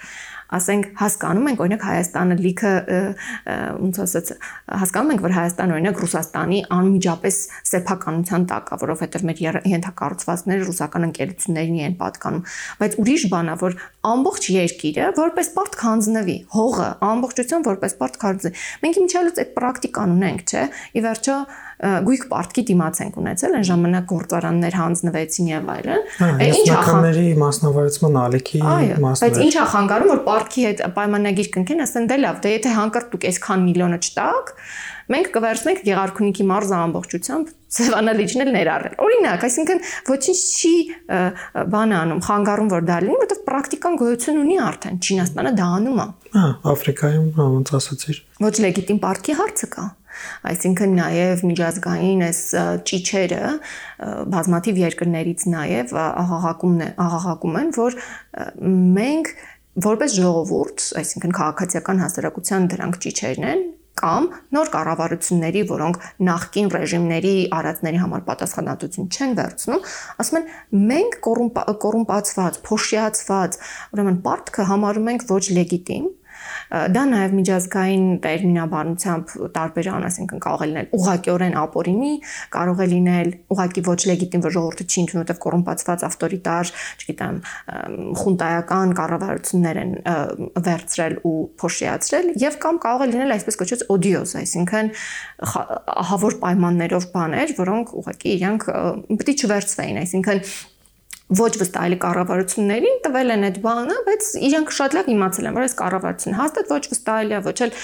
[0.49, 2.71] ասենք հասկանում ենք օրինակ Հայաստանը լիքը
[3.79, 4.31] ոնց ասած
[4.81, 9.42] հասկանում ենք որ Հայաստանը օրինակ Ռուսաստանի անմիջապես սեփականության տակ է որովհետև մեր
[9.75, 12.42] ենթակառուցվածքները ռուսական ընկերություններին են պատկանում
[12.81, 18.66] բայց ուրիշ բան է որ ամբողջ երկիրը որպես պարտ քանձնվի հողը ամբողջություն որպես պարտ քանձնվի
[18.88, 20.64] մենք ինչալուց այդ պրակտիկան ունենք չէ
[20.97, 21.37] ի վերջո
[21.79, 28.62] գույք պարտքի դիմաց ենք ունեցել այն ժամանակ գործարաններ հանձնվեցին եւ այլն ինչ ախանների մասնավորեցման ալիքի
[29.05, 32.75] մասն բայց ինչ է խանգարում որ պարտքի հետ պայմանագիր կնքեն ասեն դե լավ դե եթե
[32.79, 34.55] հանկարծ այսքան միլիոնը չտաք
[35.09, 40.73] մենք կվերցնենք Գեղարքունիքի մարզը ամբողջությամբ Սևանալիջն էլ ներառել։ Օրինակ, այսինքն ոչինչ չի
[41.73, 46.07] բան անում, խանգարում որ դա լինի, որովհետև պրակտիկան գոյություն ունի արդեն։ Չինաստանը դա անում է։
[46.37, 49.87] Հա, Աֆրիկայում ոնց ասացիր։ Ոչ լեգիտիմ պարտքի հարցը կա։
[50.52, 52.42] Այսինքն նաև միջազգային այս
[52.90, 53.42] ճիչերը
[54.35, 57.98] բազմաթիվ երկրներից նաև աղաղակումն է, աղաղակում են, որ
[58.98, 59.33] մենք
[59.88, 63.61] որպես ժողովուրդ, այսինքն քաղաքացիական հասարակության դրանք ճիչերն են,
[63.98, 69.88] կամ նոր կառավարությունների, որոնք նախկին ռեժիմների արածների համար պատասխանատվություն չեն վերցնում,
[70.22, 70.46] ասում են
[70.92, 73.59] մենք կոռումպացված, փոշիացված,
[73.96, 76.07] ուրեմն պարտքը համարում ենք ոչ լեգիտիմ,
[76.68, 82.12] Դա նաև միջազգային տերմինաբանությամբ տարբերան, ասենքն կարող է լինել ուղղակիորեն ապօրինի,
[82.55, 87.40] կարող է լինել ուղղակի ոչ լեգիտիմ, ժողովուրդը չի ընդունում, որտեղ կոռումպացված ավտորիտար, չգիտեմ,
[88.22, 89.92] խունտայական կառավարություններ են
[90.68, 94.90] վերցրել ու փոշիացրել, եւ կամ կարող է լինել այսպես կոչված օդիոզ, այսինքն
[96.05, 98.68] ահավոր պայմաններով բաներ, որոնք ուղղակի իրանք
[99.18, 100.42] պետք է չվերցվեին, այսինքն
[101.29, 105.75] ոչ վստահելի կառավարություններին տվել են այդ բանը, բայց իրենք շատ լավ իմացել են, որ այս
[105.81, 107.75] կառավարությունը հաստատ ոչ վստահելի է, ոչ էլ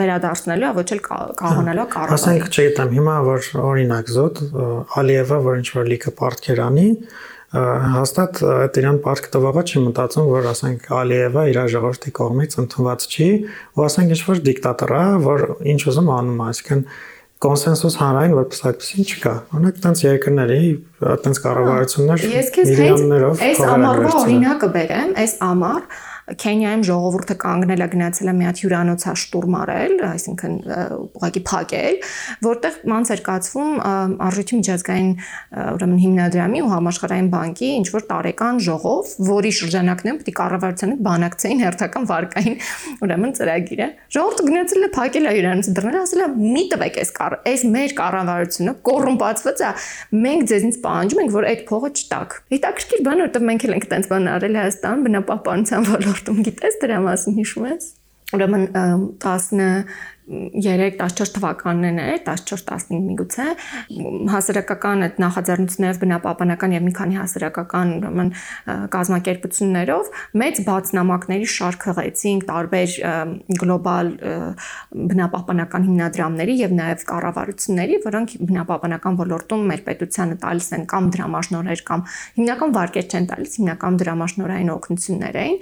[0.00, 4.44] վերադարձնելու է, ոչ էլ կարողանալու է կառավարել։ Ասենք, չգիտեմ, հիմա որ օրինակ զոտ
[5.00, 6.88] Ալիևը, որ ինչ որ լիքը պարտքեր անի,
[7.48, 13.28] հաստատ այդ իրան պարտք տվողը չի մտածում, որ ասենք Ալիևը իր ժողովրդի կողմից ընդունված չի,
[13.72, 16.82] ու ասենք ինչ որ դիկտատոր է, որ ինչ ուզում անում, այսինքն
[17.38, 20.62] կոնսենսուս հանրային այդպեսին չկա։ Օրինակ տենց երկրների,
[21.22, 25.82] տենց կառավարություններ միլիոններով այս ամառվա օրինակը բերեմ, այս ամառ
[26.28, 30.56] Քենիայում ժողովուրդը կանգնել է գնացել է մի հատ հյուրանոցա շտուրմ արել, այսինքն
[30.98, 31.96] ուղղակի փակել,
[32.44, 33.72] որտեղ մանց էր կացվում
[34.28, 35.10] արժույթի միջազգային
[35.78, 41.62] ուրեմն հիմնադրամի ու համաշխարհային բանկի ինչ որ տարեկան ժողով, որի շրջանակներում պետք է կառավարությանը բանակցեին
[41.64, 42.56] հերթական վարկային
[43.08, 43.88] ուրեմն ծրագիրը։
[44.18, 47.94] Ժողովուրդը գնացել է փակել է հյուրանոցը դռները, ասել է՝ «Մի տվեք այս կառ, այս մեր
[47.98, 49.72] կառավարությունը կոռումպացված է,
[50.28, 54.08] մենք ձեզնից պահանջում ենք, որ այդ փողը չտաք»։ Հետաքրքիր բան, որովհետև մենք էլ ենք տենց
[54.12, 57.84] բան արել Հայաստան բնապահպանության ոլորտում ոլորտում գիտես դրա մասին հիշում ես։
[58.34, 58.64] Ուրեմն
[59.22, 59.44] 10
[60.28, 63.46] 3-14 թվականն է, 14-15 միգուցե
[64.32, 68.32] հասարակական այդ նախաձեռնություններով բնապահպանական եւ մի քանի հասարակական ուրեմն
[68.94, 70.10] կազմակերպություններով
[70.42, 72.96] մեծ բացնամակների շարք հղեցինք տարբեր
[73.62, 74.12] գլոբալ
[75.14, 82.04] բնապահպանական հիմնադրամների եւ նաեւ կառավարությունների, որոնք բնապահպանական ոլորտում մեր պետությանը տալիս են կամ դրամաշնորհեր կամ
[82.38, 85.58] հիմնական վարկեր չեն տալիս, հիմնական դրամաշնորհային օգնություններ էին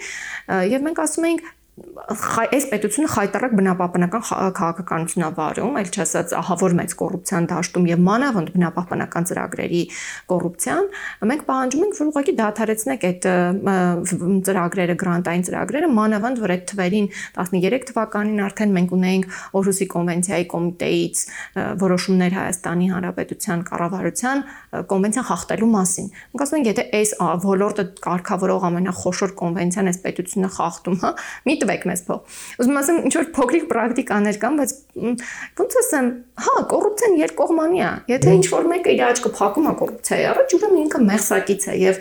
[0.75, 4.23] եւ մենք ասում ենք այս պետությունը խայտարակ բնապահպանական
[4.57, 9.83] քաղաքականություն է վարում, այլ չասած ահավոր մեծ կոռուպցիան դաշտում եւ մանավանդ բնապահպանական ծրագրերի
[10.33, 10.89] կոռուպցիան,
[11.31, 13.29] մենք պահանջում ենք, որ ուղղակի դադարեցնեք այդ
[14.47, 21.23] ծրագրերը, գրանտային ծրագրերը, մանավանդ որ այդ թվերին 13 թվականին արդեն մենք ունեինք Օրհուսի կոնվենցիայի կոմիտեից
[21.85, 24.43] որոշումներ Հայաստանի Հանրապետության կառավարության
[24.97, 27.15] կոնվենցիան խախտելու մասին։ Մենք ասում ենք, եթե այս
[27.47, 31.11] ոլորտը կարգավորող ամենախոշոր կոնվենցիան այս պետությունը խախտում, հա,
[31.47, 34.75] մի տվեք մեզ փող։ Ուզում ասեմ, ինչ որ փոքրիկ պրակտիկաներ կան, բայց
[35.61, 36.11] ոնց ասեմ,
[36.47, 40.81] հա, կոռուպցիան երկկողմանի է։ Եթե ինչ որ մեկը իր աչքը փակում է կոռուպցիայի առաջ, ուրեմն
[40.87, 42.01] ինքը մեղսակից է եւ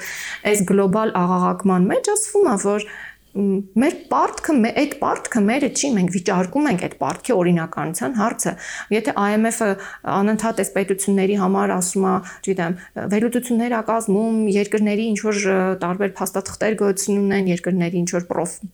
[0.51, 2.88] այս գլոբալ աղաղակման մեջ ասվում է, որ
[3.36, 8.54] մեր պարտքը այդ պարտքը մերը չի մենք վիճարկում ենք այդ պարտքի օրինականության հարցը
[8.95, 9.67] եթե IMF-ը
[10.15, 12.13] անընդհատ այս պետությունների համար ասում է
[12.45, 12.78] չգիտեմ
[13.15, 15.41] վերլուծություններ ա կազմում երկրների ինչ որ
[15.84, 18.28] տարբեր փաստաթղթեր գոյություն ունեն երկրների ինչ որ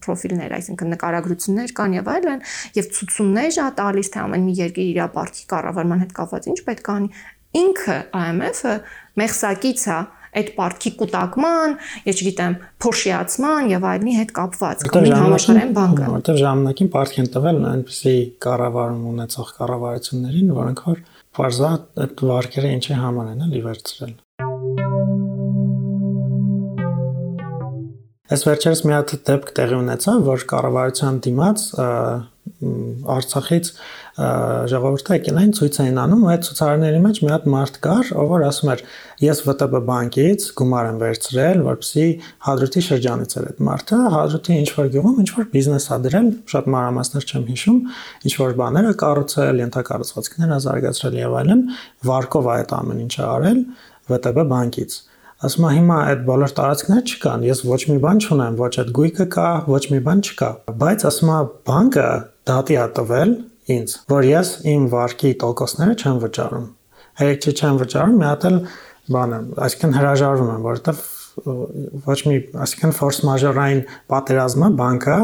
[0.06, 2.42] պրոֆիլներ այսինքն նկարագրություններ կան եւ այլն
[2.78, 6.92] եւ ցուցումներ ա տալիս թե ամեն մի երկիր իր պարտքի կառավարման հետ կապված ինչ պետք
[6.92, 7.08] է անի
[7.52, 8.74] ինքը IMF-ը
[9.20, 9.98] մեղսակից է
[10.32, 11.74] այդ պարտքի կൂട്ടակման,
[12.08, 18.16] ես չգիտեմ, փոշիացման եւ այլնի հետ կապված համաշխարհային բանկը։ Որտեւ ժամանակին պարտք են տվել այնպեսի
[18.46, 21.02] կառավարում ունեցող կառավարություններին, որոնք որ
[21.36, 21.72] բարձա
[22.06, 24.14] այդ վարկերը ինչի համար են էլի վերցրել։
[28.32, 31.64] Այս վերջերս մի հատ դեպք տեղի ունեցավ, որ կառավարության դիմաց
[32.62, 33.68] Արցախից
[34.12, 38.70] ժողովուրդը եկել էին ցույց էին անում, այդ ցուցարարների մեջ մի հատ մարդ կար, ով ասում
[38.72, 38.82] էր.
[39.22, 42.06] «Ես ՎՏԲ բանկից գումար եմ վերցրել, որպեսզի
[42.46, 46.68] Հադրութի շրջանից էր այդ մարդը, Հադրութի ինչ որ գյուղում ինչ որ բիզնես ա դրել, շատ
[46.74, 47.78] մանրամասներ չեմ հիշում,
[48.28, 51.64] ինչ որ բաներ ա կառուցել, ենթակառուցվածքներ ա զարգացրել եւ այլն,
[52.12, 53.64] վարկով է այդ ամեն ինչը արել
[54.12, 55.00] ՎՏԲ բանկից»։
[55.42, 59.24] ասում է հիմա այդ բոլոր տարածքներ չկան, ես ոչ մի բան չունեմ, ոչ այդ գույքը
[59.34, 60.50] կա, ոչ մի բան չկա,
[60.82, 62.06] բայց ասում է բանկը
[62.48, 63.34] դատի ա տվել
[63.72, 66.68] ինձ, որ ես իմ վարկի տոկոսները չեմ վճարում։
[67.22, 68.56] Հերիք չեմ վճարում, մի հատ էլ
[69.12, 71.02] բանը, այսինքն հրաժարվում եմ, որովհետև
[72.06, 75.18] ոչ մի, այսինքն force majeure-ային պատերազմը բանկը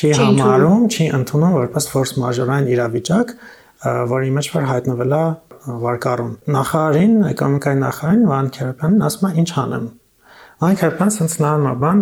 [0.00, 3.32] չի համարում, չի ընդունում որպես force majeure-ային իրավիճակ,
[4.12, 5.24] որի մեջ որ հայտնվել է
[5.60, 9.84] վարկառուն։ Նախարարին, էկոնոմիկայի նախարարին Վան Քերպյանն ասում է ինչ անեմ։
[10.60, 10.78] Վան
[11.40, 12.00] նայում է բան,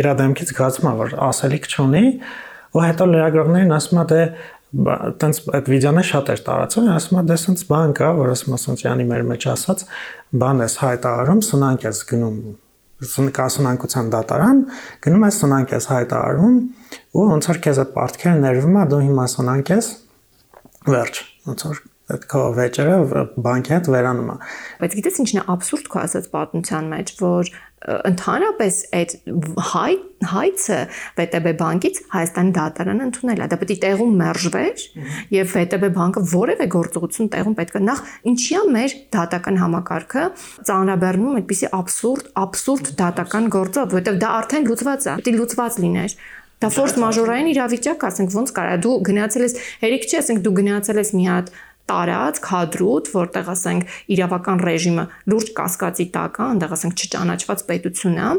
[0.00, 2.04] իր դեմքից գացում է որ ասելիք չունի,
[2.72, 4.20] ու հետո լրագրողներին ասում է դե
[4.72, 8.78] տենց այդ վիդեոները շատ էր տարածում, ասում եմ, դե սենց բան կա, որ ասում ասում
[8.82, 9.82] Յանի մեր մեջ ասած,
[10.42, 12.38] բան ես հայտարարում, սնանկ ես գնում
[13.36, 14.64] կասնանկության դատարան,
[15.04, 16.58] գնում ես սնանկ ես հայտարարում
[17.12, 19.88] ու ոնց որ քեզ այդ պարտքերը ներվում է, դու հիմա սնանկ ես
[20.88, 21.20] վերջ,
[21.52, 21.82] ոնց որ
[22.12, 24.36] այդ քո վեճերը բանկի հետ վերանում է։
[24.82, 29.14] Բայց գիտես ինչն է абսուրդ քո ասած պատմության մեջ, որ ընդհանրապես այդ
[29.72, 29.92] հայ
[30.22, 30.76] հայցը
[31.18, 34.84] VTB բանկից Հայաստանի դատարանը ընդունել է։ Դա պետք է տեղում մերժվեր
[35.34, 40.26] եւ VTB բանկը որևէ գործողություն տեղում պետք է նախ ինչիա մեր դատական համակարգը
[40.70, 46.16] ծանրաբեռնում այդպիսի абսուրդ абսուրդ դատական գործով, որովհետեւ դա արդեն լուծված է։ Պետք է լուծված լիներ։
[46.62, 51.00] Դա ֆորս մաժորային իրավիճակ, ասենք ոնց կարա դու գնացել ես, հերիք չի, ասենք դու գնացել
[51.02, 51.48] ես մի հատ
[51.90, 58.30] տարածք, հադրուտ, որտեղ ասենք իրավական ռեժիմը լուրջ կասկածի տակ է, այնտեղ ասենք չճանաչված պետություն է,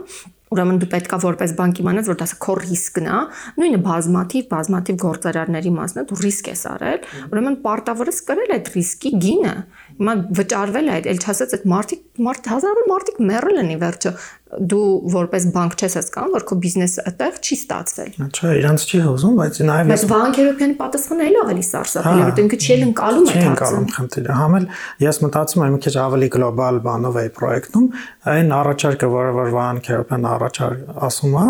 [0.54, 3.20] ուրեմն դու պետքա որպես բանկ իմանաս, որ դա քո ռիսկն է,
[3.58, 8.70] նույնը բազմաթիվ, բազմաթիվ գործարարների մասն է, դու ռիսկ ես արել, ուրեմն պարտավոր ես կրել այդ
[8.78, 9.56] ռիսկի գինը։
[9.98, 14.14] Հիմա վճարվել է այդ, ել չասած այդ մարդիկ, մարդ հազարավոր մարդիկ մեռել են ի վերջո
[14.60, 19.36] դու որպես բանկ չես հասկանում, որ քո բիզնեսը այդտեղ չի ստացվել։ Չէ, իրանց չի հուզում,
[19.40, 23.52] բայց նաև Բայց բանկերոպյանի պատասխանը էլ ավելի սարսափելի որտեղ ինքը չի ընկալում այդ հարցը։ Չի
[23.54, 24.68] ընկալում խնդիրը։ Համել
[25.04, 27.88] ես մտածում եմ մի քիչ ավելի գլոբալ բանով է պրոյեկտում,
[28.34, 31.48] այն առաջարկը, որը որ Վան Քերոպյան առաջարկ ասում է,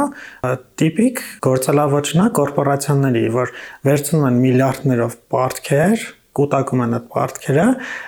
[0.84, 3.56] տիպիկ գործելավոճն է կորպորացիաների, որ
[3.88, 6.06] վերցնում են միլիարդներով պարտքեր
[6.38, 7.66] կուտակում են այդ պարտքերը,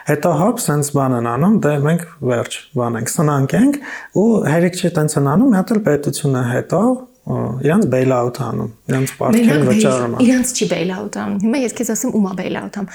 [0.09, 3.81] հետո հոп սենց բան են անում, դե մենք վերջ բան ենք, սնանք ենք
[4.21, 6.81] ու հերիք չի տենց են անում, մի հատ էլ պետությունը հետո
[7.25, 12.33] իրանց բեյլ-աութ անում, իրանց պարտքերը վճարում։ Իրանց չի բեյլ-աութ անում։ Հիմա ես քեզ ասեմ ումա
[12.37, 12.89] բեյլ-աութ ամ։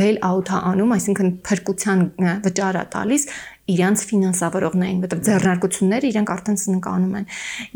[0.00, 2.02] բեյլ-աութը անում, այսինքն փրկության
[2.44, 3.24] վճարա տալիս
[3.68, 7.26] իրանց ֆինանսավորողներին, որտեղ ձեռնարկությունները իրանք արդեն սնկանում են։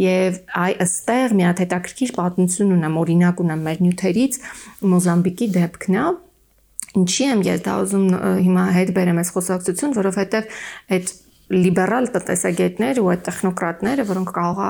[0.03, 4.39] Եվ այ ըստեղ մի հատ հետաքրքիր պատմություն ունեմ, օրինակ ունեմ մեր նյութերից
[4.93, 6.07] Մոզամբիկի դեպքն է,
[6.93, 8.09] Ինչի եմ ես դա ուզում
[8.47, 10.57] հիմա հետ բերեմ այս խոսակցություն, որովհետև
[10.97, 11.13] այդ
[11.53, 14.69] լիբերալ տնտեսագետներ ու այդ տեխնոկրատները, որոնք կարող է,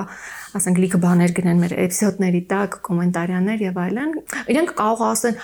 [0.59, 4.13] ասենք, լիքը բաներ գնեն մեր էպիզոդների տակ, կոմենտարիաներ եւ այլն,
[4.53, 5.39] իրենք կարող ասեն,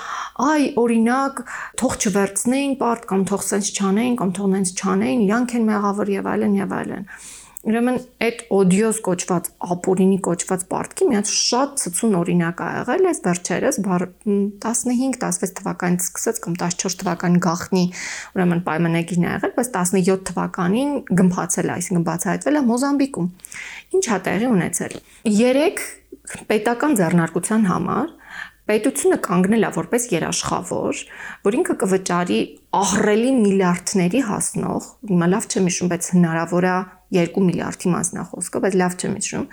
[0.50, 1.44] այ օրինակ,
[1.80, 6.32] թող չվերցնեին պարտ կամ թող սենց չանեին կամ թող նենց չանեին, իրանք են մեղավոր եւ
[6.34, 7.08] այլն եւ այլն։
[7.68, 13.18] Ուրեմն այդ օդիոս կոչված ապորինի կոչված պարտքի մի հատ շատ ցցուն օրինակ ա եղել այս
[13.26, 17.84] վերջերս 15-16 թվականից սկսած կամ 14 թվականի գախնի
[18.40, 23.28] ուրեմն պայմանագիրն ա եղել, բայց 17 թվականին գմփացել, այսինքն բացահայտվել է Մոզամբիկում։
[24.00, 24.96] Ինչ հա տեղի ունեցել։
[25.28, 25.84] 3
[26.48, 28.16] պետական ձեռնարկության համար
[28.70, 31.00] պետությունը կանգնել է որպես երաշխավոր,
[31.48, 32.40] որ ինքը կվճարի
[32.80, 36.76] ահռելի միլիարդների հասնող, հիմա լավ չեմ հիշում, բայց հնարավոր է
[37.16, 39.46] 2 միլիարդի մասնախոսքը, բայց լավ չեմ հիշում,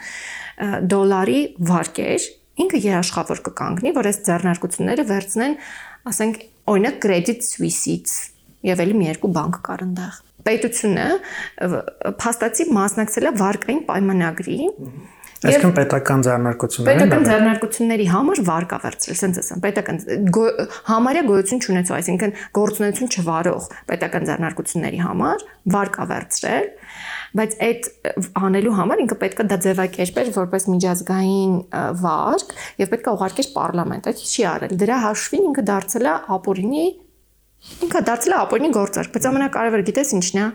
[0.92, 1.40] դոլարի
[1.70, 2.26] վարկեր,
[2.66, 5.56] ինքը երաշխավոր կկանգնի, որ այս ձեռնարկությունները վերցնեն,
[6.12, 6.38] ասենք,
[6.72, 8.14] օրինակ Credit Suisse-ից
[8.66, 11.06] եւ ելի մի երկու բանկ կար այնտեղ։ Պետությունը
[12.22, 14.58] փաստացի մասնակցել է վարկային պայմանագրի,
[15.36, 19.98] Այսինքն պետական ձեռնարկությունների պետական ձեռնարկությունների համար վարկա վերցրել, ասենց ասեմ, պետական
[20.86, 25.44] համարյա գոյություն չունեցող, այսինքն գործունեություն չվարող պետական ձեռնարկությունների համար
[25.76, 26.70] վարկա վերցրել,
[27.36, 27.90] բայց այդ
[28.40, 31.54] անելու համար ինքը պետքա դա ձևակերպեր որպես միջազգային
[32.00, 36.86] վարկ եւ պետքա ուղարկեր պարլամենտ, այդ չի արել։ Դրա հաշվին ինքը դարձել է ապօրինի
[37.86, 40.48] ինքը դարձել է ապօրինի գործարք, բայց ամենակարևորը գիտես ինչն է,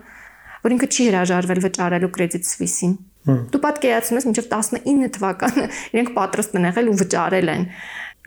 [0.61, 6.55] որ ինքը չի հրաժարվել վճարելու Credit Suisse-ին Դու պատկերացնում ես մինչև 19 թվականը իրենք պատրաստ
[6.57, 7.65] են եղել ու վճարել են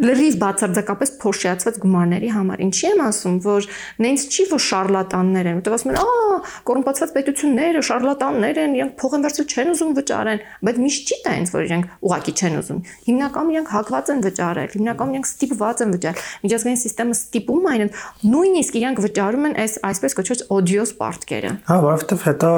[0.02, 3.68] լրիվ բացարձակապես փոշիացված գումարների համար։ Ինչի եմ ասում, որ
[4.02, 9.14] նենց չի որ շարլատաններ են, որտեղ ասում են, «Ահա, կոռումպացված պետությունները շարլատաններ են, իրենք փող
[9.14, 12.80] են վերցրել, չեն ուզում վճարեն», բայց միշտ չի դա ինձ որ իրենք ուղակի չեն ուզում։
[13.04, 17.90] Հիմնականում իրենք հակված են վճարել, հիմնականում իրենք ստիպված են վճարել։ Միջազգային համակարգը ստիպում է իրեն,
[18.34, 22.50] նույնիսկ իրենք վճարում են այս այսպես կոչված օդիոս պարտքերը։ Հա, որովհետև հետո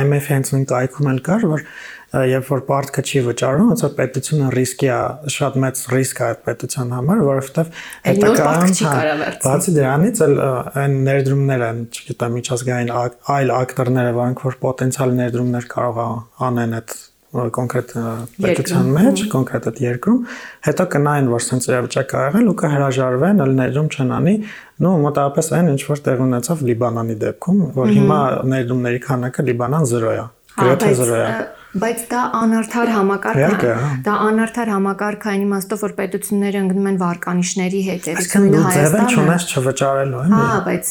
[0.00, 1.64] IMF-ի հենց նույն կայքում էլ կար, որ
[2.10, 4.98] երբ որ պարտքը չի վճարում, ոնց որ պետությունը ռիսկի է,
[5.34, 7.68] շատ մեծ ռիսկ է այդ պետության համար, որովհետև
[8.06, 8.94] հետական հա,
[9.44, 10.34] բացի դրանից էլ
[10.82, 11.68] այն ներդրումները,
[12.00, 12.90] չգիտեմ, միջազգային
[13.36, 16.02] այլ ակտորները, որոնք որ պոտենցիալ ներդրումներ կարող
[16.50, 16.98] անեն այդ
[17.30, 17.92] կոնկրետ
[18.42, 20.22] պետության մեջ, կոնկրետ այդ երկրում,
[20.66, 24.34] հետո կնային, որ sense իրավիճակ ա եղել ու կհրաժարվեն, ալ ներդրում չնանի,
[24.82, 28.20] նո մոտավորապես այն ինչ որ տեղ ունեցավ Լիբանանի դեպքում, որ հիմա
[28.50, 31.59] ներդրումների քանակը Լիբանան 0 է։ հա, Գրեթե 0 է բայց
[32.10, 38.24] դա անարդար համակարգ է։ Դա անարդար համակարգ այն իմաստով, որ պետությունները ընկնում են վարկանիշների Հայաստանը։
[38.24, 40.90] Այսինքն դու ձևը չունես չվճարելու, Հա, բայց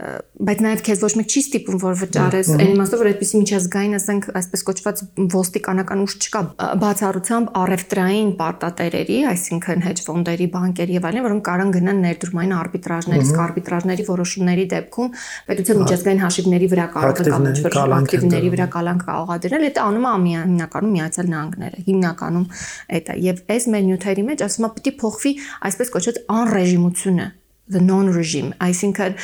[0.00, 4.28] բայց նաև քեզ ոչ մեկ չի ստիպում որ վճարես այն իմաստով որ այդպեսի միջազգային ասենք
[4.40, 5.02] այսպես կոչված
[5.34, 6.40] ոստիկանական ուժ չկա
[6.80, 13.42] բացառությամբ առևտրային պարտատերերի այսինքն hedge ֆոնդերի բանկերի եւ այլն որոնք կարան գնան ներդրումային արբիտրաժներ իսկ
[13.44, 15.12] արբիտրաժների որոշումների դեպքում
[15.50, 19.84] պետության միջազգային հաշիվների վրա կարող է կամ ինչ-որ ակտիվների վրա կալանք կարող է դրել դա
[19.90, 22.46] անում է հիմնականում միացյալ նահանգները հիմնականում
[22.96, 25.36] է եւ այս մեր նյութերի մեջ ասում է պիտի փոխվի
[25.70, 27.28] այսպես կոչված անրեժիմությունը
[27.70, 29.14] the non regime, այսինքն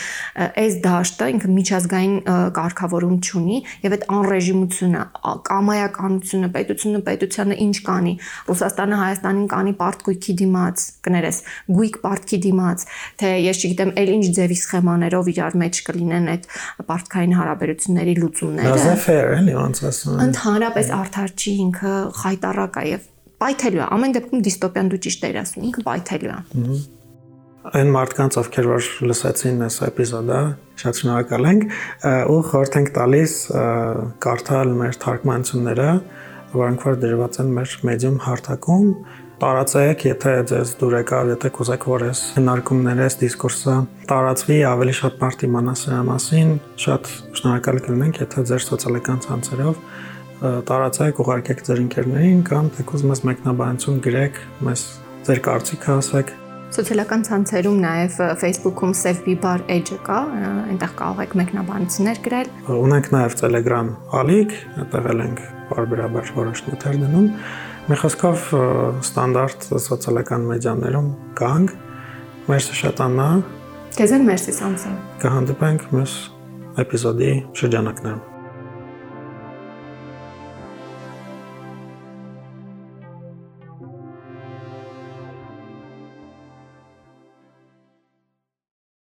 [0.62, 2.14] այս դաշտը ինքը միջազգային
[2.56, 5.02] կարգավորում չունի եւ այդ անրեժիմությունը,
[5.50, 8.14] կամայականությունը, պետությունը պետությանը ինչ կանի,
[8.50, 11.40] Ռուսաստանը Հայաստանին կանի պարտքույքի դիմաց, կներես,
[11.76, 12.86] գույք պարտքի դիմաց,
[13.22, 16.48] թե ես չգիտեմ, ել ինչ ձևի սխեմաներով իրար մեջ կլինեն այդ
[16.90, 23.82] պարտքային հարաբերությունների լուծումները։ Laissez-faire էլի ոնց ասում։ Ընդհանրապես արդար չի ինքը խայտարակ է եւ պայթելու
[23.82, 26.95] է։ Ամեն դեպքում դիստոպիան դու ճիշտ ես ասում, ինքը պայթելու է։ Ահա
[27.74, 30.40] այն մարդկանց, ովքեր որ լսեցին այս էպիզոդը,
[30.82, 31.64] շատ շնորհակալ ենք
[32.30, 33.34] ու խորհուրդ ենք տալիս
[34.22, 35.88] կարդալ մեր թարգմանությունները,
[36.56, 38.86] որոնք որ դրված են մեր Medium հարթակում
[39.36, 43.74] տարածեք, եթե ձեզ դուր եկավ, եթե կուզեք որ այս հնարկումները, այս դիսկուրսը
[44.08, 46.54] տարածվի, ավելի շատ մարդ իմանա սրա մասին,
[46.86, 49.84] շատ շնորհակալ կլինենք, եթե ձեր սոցիալական ցանցերով
[50.72, 54.88] տարածեք, ուղարկեք ձեր ընկերներին կամ թեկուզ մեզ մեկնաբանություն գրեք, մեզ
[55.28, 56.34] ձեր կարծիքը ասեք
[56.74, 60.18] Սոցիալական ցանցերում նաև Facebook-ում Save Bibar Edge կա,
[60.72, 67.00] այնտեղ կարող եք մեկնաբանություններ գրել։ Ունենք նաև Telegram ալիք, այդտեղ էլ ենք բարբերաբար որոշ նյութեր
[67.06, 67.32] դնում։
[67.86, 68.46] Մի խոսքով
[69.06, 71.74] ստանդարտ սոցիալական մեդիաներում կանք։
[72.50, 73.32] Մերսի շատ Աննա։
[73.96, 76.16] Քեզ էլ մերսի Սամսոն։ Կհանդիպենք մյուս
[76.82, 78.35] էպիզոդի շրջանակներում։